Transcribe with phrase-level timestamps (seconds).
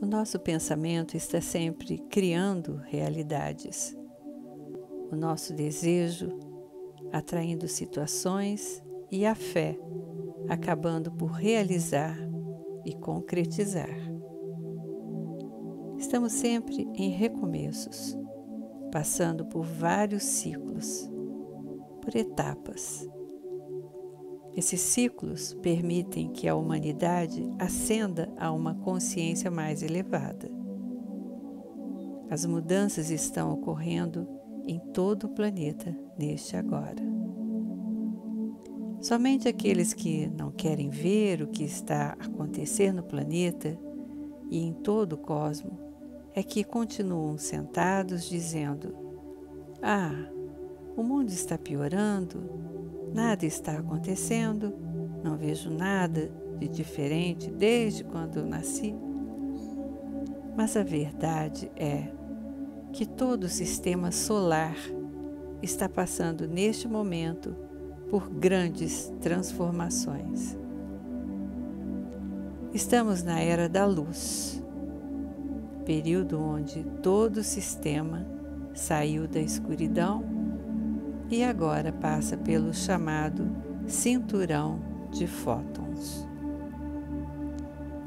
[0.00, 3.96] O nosso pensamento está sempre criando realidades.
[5.10, 6.38] O nosso desejo
[7.12, 9.76] atraindo situações e a fé
[10.48, 12.16] acabando por realizar
[12.84, 13.90] e concretizar.
[15.98, 18.16] Estamos sempre em recomeços,
[18.92, 21.10] passando por vários ciclos,
[22.00, 23.08] por etapas.
[24.58, 30.50] Esses ciclos permitem que a humanidade ascenda a uma consciência mais elevada.
[32.28, 34.26] As mudanças estão ocorrendo
[34.66, 37.00] em todo o planeta neste agora.
[39.00, 43.78] Somente aqueles que não querem ver o que está a acontecer no planeta
[44.50, 45.78] e em todo o cosmo
[46.34, 48.92] é que continuam sentados dizendo:
[49.80, 50.32] Ah,
[50.96, 52.67] o mundo está piorando,
[53.18, 54.72] Nada está acontecendo,
[55.24, 58.94] não vejo nada de diferente desde quando eu nasci.
[60.56, 62.12] Mas a verdade é
[62.92, 64.76] que todo o sistema solar
[65.60, 67.56] está passando neste momento
[68.08, 70.56] por grandes transformações.
[72.72, 74.62] Estamos na era da luz,
[75.84, 78.24] período onde todo o sistema
[78.72, 80.22] saiu da escuridão
[81.30, 83.50] e agora passa pelo chamado
[83.86, 86.26] cinturão de fótons.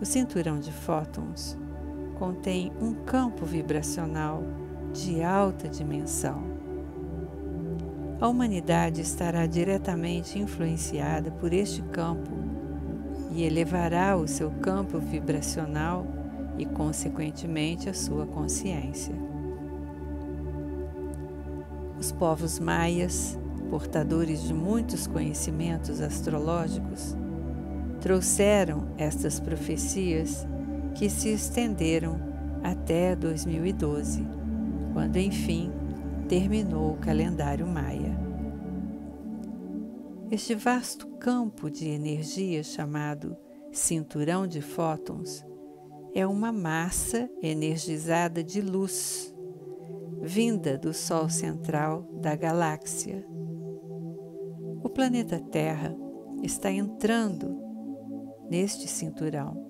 [0.02, 1.58] O cinturão de fótons
[2.18, 4.44] contém um campo vibracional
[4.94, 6.44] de alta dimensão.
[8.20, 12.32] A humanidade estará diretamente influenciada por este campo
[13.32, 16.06] e elevará o seu campo vibracional
[16.58, 19.31] e, consequentemente, a sua consciência.
[22.02, 23.38] Os povos maias,
[23.70, 27.16] portadores de muitos conhecimentos astrológicos,
[28.00, 30.48] trouxeram estas profecias
[30.96, 32.20] que se estenderam
[32.64, 34.26] até 2012,
[34.94, 35.72] quando enfim
[36.28, 38.20] terminou o calendário maia.
[40.32, 43.38] Este vasto campo de energia chamado
[43.72, 45.46] cinturão de fótons
[46.16, 49.31] é uma massa energizada de luz
[50.22, 53.26] vinda do Sol central da galáxia.
[54.84, 55.96] O planeta Terra
[56.44, 57.60] está entrando
[58.50, 59.70] neste cinturão,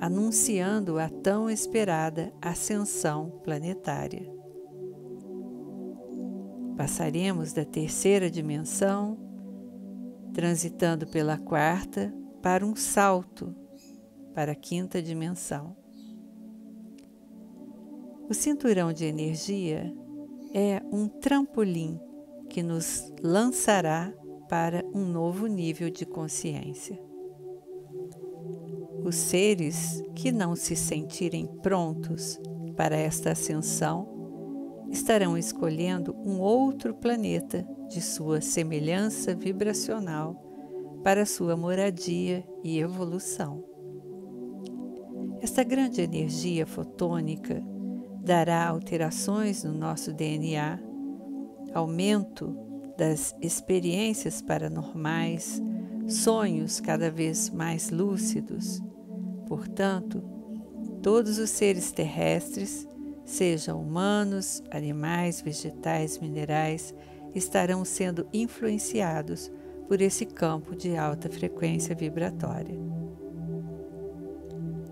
[0.00, 4.28] anunciando a tão esperada ascensão planetária.
[6.76, 9.18] Passaremos da terceira dimensão,
[10.32, 13.54] transitando pela quarta, para um salto
[14.34, 15.76] para a quinta dimensão.
[18.30, 19.92] O cinturão de energia
[20.54, 21.98] é um trampolim
[22.48, 24.14] que nos lançará
[24.48, 26.96] para um novo nível de consciência.
[29.04, 32.38] Os seres que não se sentirem prontos
[32.76, 34.06] para esta ascensão
[34.92, 40.40] estarão escolhendo um outro planeta de sua semelhança vibracional
[41.02, 43.64] para sua moradia e evolução.
[45.42, 47.60] Esta grande energia fotônica
[48.22, 50.78] dará alterações no nosso DNA,
[51.74, 52.56] aumento
[52.96, 55.60] das experiências paranormais,
[56.06, 58.82] sonhos cada vez mais lúcidos.
[59.46, 60.22] Portanto,
[61.02, 62.86] todos os seres terrestres,
[63.24, 66.94] sejam humanos, animais, vegetais, minerais,
[67.34, 69.50] estarão sendo influenciados
[69.88, 72.78] por esse campo de alta frequência vibratória.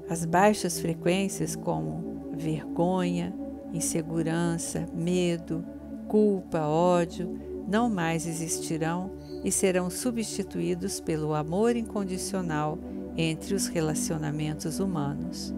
[0.08, 2.07] As baixas frequências, como
[2.38, 3.34] vergonha,
[3.72, 5.64] insegurança, medo,
[6.06, 7.38] culpa, ódio
[7.68, 9.10] não mais existirão
[9.44, 12.78] e serão substituídos pelo amor incondicional
[13.14, 15.54] entre os relacionamentos humanos.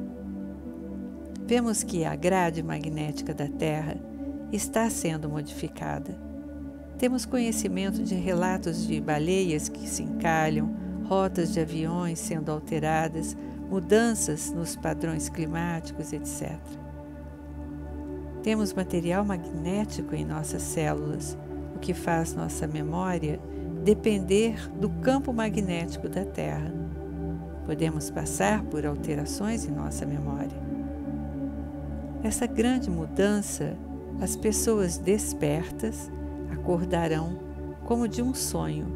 [1.46, 3.96] Vemos que a grade magnética da Terra
[4.52, 6.18] está sendo modificada.
[6.98, 10.74] Temos conhecimento de relatos de baleias que se encalham,
[11.04, 13.36] rotas de aviões sendo alteradas,
[13.70, 16.58] mudanças nos padrões climáticos, etc.
[18.42, 21.38] Temos material magnético em nossas células,
[21.76, 23.38] o que faz nossa memória
[23.84, 26.74] depender do campo magnético da Terra.
[27.64, 30.58] Podemos passar por alterações em nossa memória.
[32.24, 33.76] Essa grande mudança,
[34.20, 36.10] as pessoas despertas
[36.50, 37.38] acordarão
[37.84, 38.86] como de um sonho,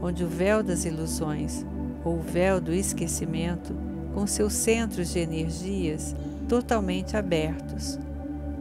[0.00, 1.64] onde o véu das ilusões
[2.04, 3.74] ou o véu do esquecimento
[4.14, 6.14] com seus centros de energias
[6.48, 7.98] totalmente abertos.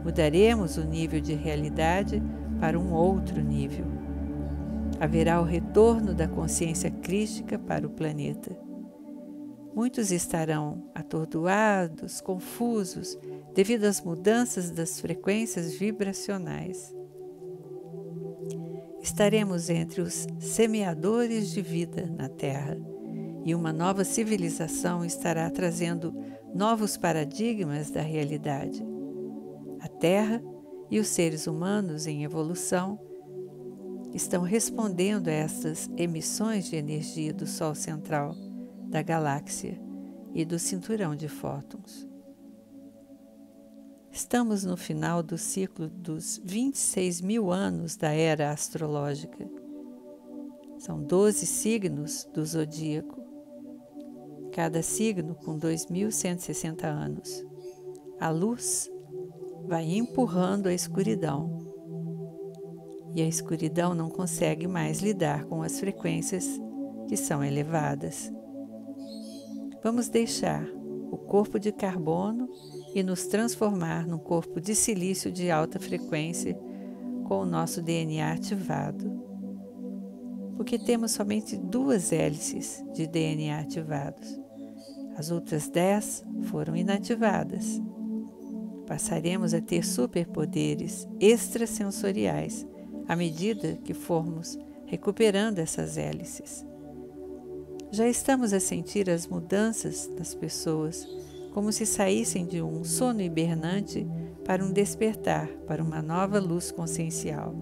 [0.04, 2.22] Mudaremos o nível de realidade
[2.60, 3.86] para um outro nível.
[5.00, 8.58] Haverá o retorno da consciência crística para o planeta.
[9.76, 13.18] Muitos estarão atordoados, confusos,
[13.54, 16.94] devido às mudanças das frequências vibracionais.
[19.02, 22.78] Estaremos entre os semeadores de vida na Terra
[23.46, 26.14] e uma nova civilização estará trazendo
[26.54, 28.86] novos paradigmas da realidade.
[29.80, 30.42] A Terra
[30.90, 33.00] e os seres humanos em evolução
[34.14, 38.36] estão respondendo a estas emissões de energia do Sol central,
[38.90, 39.82] da galáxia
[40.34, 42.08] e do cinturão de fótons.
[44.12, 49.50] Estamos no final do ciclo dos 26 mil anos da era astrológica.
[50.78, 53.23] São 12 signos do zodíaco,
[54.54, 57.44] cada signo com 2.160 anos.
[58.20, 58.90] A luz
[59.66, 61.60] vai empurrando a escuridão.
[63.16, 66.48] E a escuridão não consegue mais lidar com as frequências
[67.08, 68.32] que são elevadas.
[69.84, 70.66] Vamos deixar
[71.12, 72.48] o corpo de carbono
[72.94, 76.58] e nos transformar num corpo de silício de alta frequência
[77.28, 79.12] com o nosso DNA ativado.
[80.56, 84.43] Porque temos somente duas hélices de DNA ativados.
[85.16, 87.82] As outras dez foram inativadas
[88.86, 92.66] passaremos a ter superpoderes extrasensoriais
[93.08, 96.66] à medida que formos recuperando essas hélices.
[97.92, 101.08] Já estamos a sentir as mudanças das pessoas
[101.54, 104.08] como se saíssem de um sono hibernante
[104.44, 107.54] para um despertar para uma nova luz consciencial.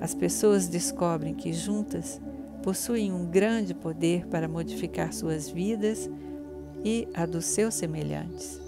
[0.00, 2.20] As pessoas descobrem que juntas
[2.62, 6.10] possuem um grande poder para modificar suas vidas
[6.84, 8.60] e a dos seus semelhantes.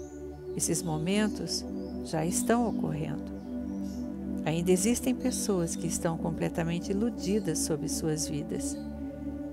[0.55, 1.65] Esses momentos
[2.03, 3.31] já estão ocorrendo.
[4.43, 8.77] Ainda existem pessoas que estão completamente iludidas sobre suas vidas.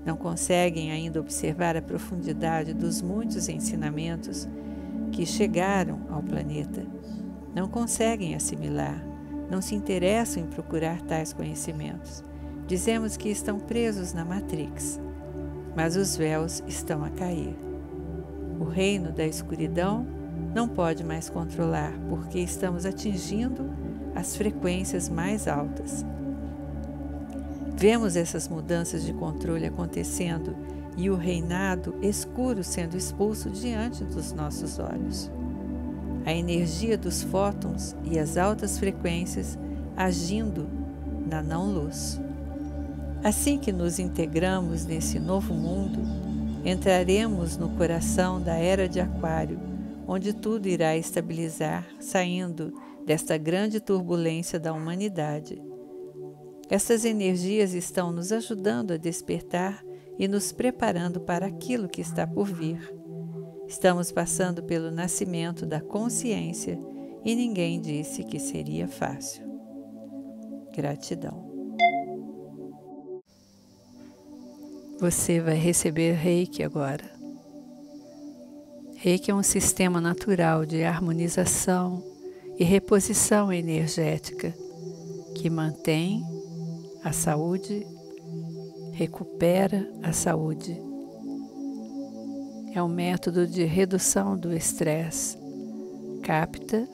[0.05, 4.47] Não conseguem ainda observar a profundidade dos muitos ensinamentos
[5.11, 6.85] que chegaram ao planeta.
[7.53, 9.03] Não conseguem assimilar,
[9.49, 12.23] não se interessam em procurar tais conhecimentos.
[12.67, 14.99] Dizemos que estão presos na Matrix,
[15.75, 17.68] mas os véus estão a cair.
[18.59, 20.05] O reino da escuridão
[20.53, 23.69] não pode mais controlar porque estamos atingindo
[24.13, 26.05] as frequências mais altas.
[27.75, 30.53] Vemos essas mudanças de controle acontecendo
[30.97, 35.31] e o reinado escuro sendo expulso diante dos nossos olhos.
[36.25, 39.57] A energia dos fótons e as altas frequências
[39.95, 40.67] agindo
[41.25, 42.19] na não-luz.
[43.23, 46.01] Assim que nos integramos nesse novo mundo,
[46.65, 49.69] entraremos no coração da era de Aquário
[50.11, 52.73] onde tudo irá estabilizar, saindo
[53.05, 55.61] desta grande turbulência da humanidade.
[56.67, 59.85] Essas energias estão nos ajudando a despertar
[60.17, 62.91] e nos preparando para aquilo que está por vir.
[63.67, 66.79] Estamos passando pelo nascimento da consciência
[67.23, 69.43] e ninguém disse que seria fácil.
[70.75, 71.48] Gratidão.
[74.99, 77.09] Você vai receber reiki agora.
[78.97, 82.03] Reiki é um sistema natural de harmonização
[82.57, 84.53] e reposição energética
[85.35, 86.21] que mantém
[87.01, 87.87] a saúde,
[88.91, 90.77] recupera a saúde.
[92.73, 95.37] É um método de redução do estresse,
[96.23, 96.85] capta,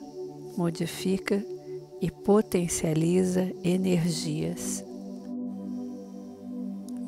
[0.56, 1.44] modifica
[2.00, 4.84] e potencializa energias.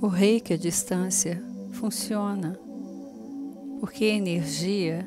[0.00, 2.56] O reiki à distância funciona
[3.80, 5.04] porque a energia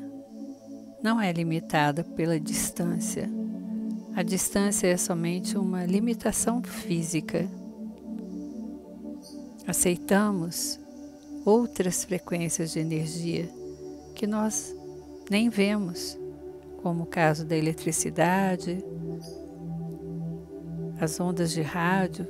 [1.02, 3.26] não é limitada pela distância.
[4.14, 7.48] A distância é somente uma limitação física.
[9.66, 10.78] Aceitamos
[11.42, 13.48] outras frequências de energia
[14.14, 14.76] que nós
[15.30, 16.18] nem vemos,
[16.82, 18.84] como o caso da eletricidade,
[21.00, 22.26] as ondas de rádio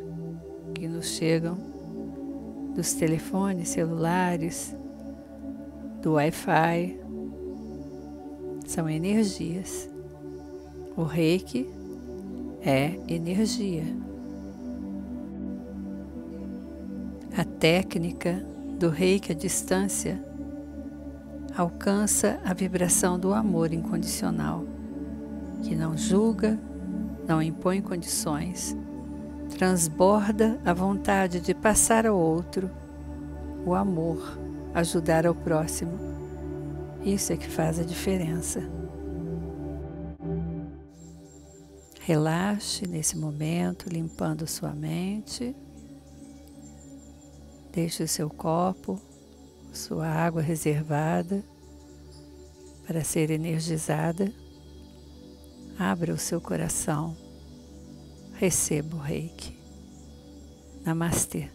[0.73, 1.72] que nos chegam
[2.75, 4.75] dos telefones celulares,
[6.01, 6.99] do Wi-Fi.
[8.67, 9.89] São energias.
[10.97, 11.69] O reiki
[12.61, 13.85] é energia.
[17.37, 18.45] A técnica
[18.79, 20.23] do reiki à distância
[21.57, 24.65] alcança a vibração do amor incondicional,
[25.63, 26.59] que não julga,
[27.27, 28.77] não impõe condições,
[29.57, 32.71] transborda a vontade de passar ao outro
[33.65, 34.39] o amor
[34.75, 35.99] ajudar ao próximo.
[37.05, 38.63] Isso é que faz a diferença.
[42.01, 45.55] Relaxe nesse momento, limpando sua mente.
[47.73, 49.01] Deixe o seu copo
[49.73, 51.43] sua água reservada
[52.87, 54.31] para ser energizada,
[55.79, 57.17] abra o seu coração,
[58.43, 59.57] receba o reiki.
[60.85, 61.49] Namastê.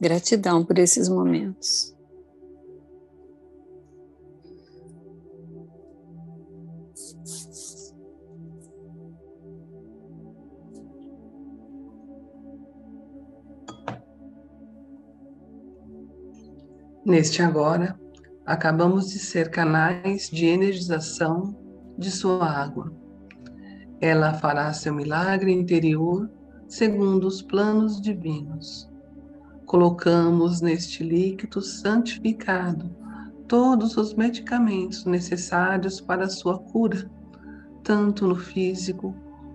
[0.00, 1.96] Gratidão por esses momentos.
[17.04, 17.98] Neste agora,
[18.44, 21.56] acabamos de ser canais de energização
[21.96, 22.92] de sua água.
[23.98, 26.30] Ela fará seu milagre interior
[26.68, 28.88] segundo os planos divinos.
[29.68, 32.90] Colocamos neste líquido santificado
[33.46, 37.10] todos os medicamentos necessários para a sua cura,
[37.84, 39.14] tanto no físico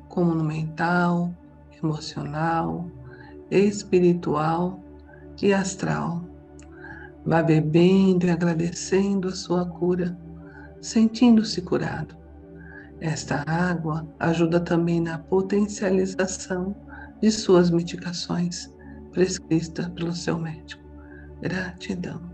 [0.10, 1.36] como no mental,
[1.82, 2.92] emocional,
[3.50, 4.84] espiritual
[5.42, 6.24] e astral.
[7.26, 10.16] Vá bebendo e agradecendo a sua cura,
[10.80, 12.16] sentindo-se curado.
[13.02, 16.76] Esta água ajuda também na potencialização
[17.20, 18.72] de suas medicações
[19.14, 20.84] prescritas pelo seu médico.
[21.42, 22.34] Gratidão.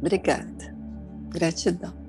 [0.00, 0.74] Obrigada.
[1.30, 2.01] Gratidão.